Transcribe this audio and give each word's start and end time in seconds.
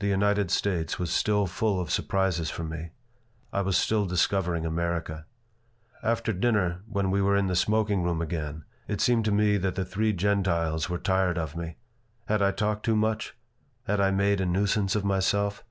The 0.00 0.06
United 0.08 0.50
States 0.50 0.98
was 0.98 1.10
still 1.10 1.46
full 1.46 1.80
of 1.80 1.90
surprises 1.90 2.50
for 2.50 2.64
me. 2.64 2.90
I 3.50 3.62
was 3.62 3.78
still 3.78 4.04
discovering 4.04 4.66
America 4.66 5.24
After 6.02 6.34
dinner, 6.34 6.82
when 6.86 7.10
we 7.10 7.22
were 7.22 7.34
in 7.34 7.46
the 7.46 7.56
smoking 7.56 8.02
room 8.02 8.20
again, 8.20 8.64
it 8.88 9.00
seemed 9.00 9.24
to 9.24 9.32
me 9.32 9.56
that 9.56 9.74
the 9.74 9.86
three 9.86 10.12
Gentiles 10.12 10.90
were 10.90 10.98
tired 10.98 11.38
of 11.38 11.56
me. 11.56 11.78
Had 12.26 12.42
I 12.42 12.50
talked 12.50 12.84
too 12.84 12.94
much? 12.94 13.34
Had 13.86 14.02
I 14.02 14.10
made 14.10 14.42
a 14.42 14.44
nuisance 14.44 14.94
of 14.94 15.02
myself? 15.06 15.64